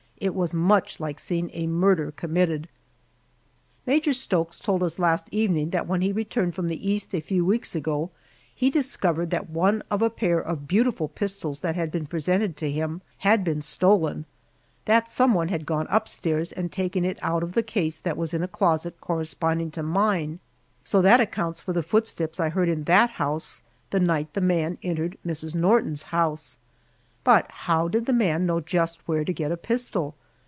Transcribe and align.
It 0.23 0.35
was 0.35 0.53
much 0.53 0.99
like 0.99 1.17
seeing 1.19 1.49
a 1.51 1.65
murder 1.65 2.11
committed. 2.11 2.69
Major 3.87 4.13
Stokes 4.13 4.59
told 4.59 4.83
us 4.83 4.99
last 4.99 5.25
evening 5.31 5.71
that 5.71 5.87
when 5.87 6.01
he 6.01 6.11
returned 6.11 6.53
from 6.53 6.67
the 6.67 6.87
East 6.87 7.15
a 7.15 7.19
few 7.21 7.43
weeks 7.43 7.73
ago, 7.73 8.11
he 8.53 8.69
discovered 8.69 9.31
that 9.31 9.49
one 9.49 9.81
of 9.89 10.03
a 10.03 10.11
pair 10.11 10.39
of 10.39 10.67
beautiful 10.67 11.07
pistols 11.07 11.61
that 11.61 11.73
had 11.73 11.89
been 11.91 12.05
presented 12.05 12.55
to 12.57 12.69
him 12.69 13.01
had 13.25 13.43
been 13.43 13.63
stolen, 13.63 14.25
that 14.85 15.09
some 15.09 15.33
one 15.33 15.47
had 15.47 15.65
gone 15.65 15.87
upstairs 15.89 16.51
and 16.51 16.71
taken 16.71 17.03
it 17.03 17.17
out 17.23 17.41
of 17.41 17.53
the 17.53 17.63
case 17.63 17.97
that 17.97 18.15
was 18.15 18.31
in 18.31 18.43
a 18.43 18.47
closet 18.47 19.01
corresponding 19.01 19.71
to 19.71 19.81
mine, 19.81 20.37
so 20.83 21.01
that 21.01 21.19
accounts 21.19 21.61
for 21.61 21.73
the 21.73 21.81
footsteps 21.81 22.39
I 22.39 22.49
heard 22.49 22.69
in 22.69 22.83
that 22.83 23.09
house 23.09 23.63
the 23.89 23.99
night 23.99 24.35
the 24.35 24.41
man 24.41 24.77
entered 24.83 25.17
Mrs. 25.25 25.55
Norton's 25.55 26.03
house. 26.03 26.59
But 27.23 27.45
how 27.51 27.87
did 27.87 28.07
the 28.07 28.13
man 28.13 28.47
know 28.47 28.61
just 28.61 29.07
where 29.07 29.23
to 29.23 29.31
get 29.31 29.51
a 29.51 29.55
pistol? 29.57 30.15